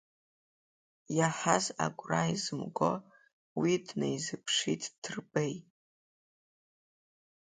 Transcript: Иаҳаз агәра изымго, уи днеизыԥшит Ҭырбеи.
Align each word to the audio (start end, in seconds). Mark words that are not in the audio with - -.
Иаҳаз 1.17 1.65
агәра 1.85 2.21
изымго, 2.33 2.91
уи 3.59 3.73
днеизыԥшит 3.85 4.81
Ҭырбеи. 5.01 5.55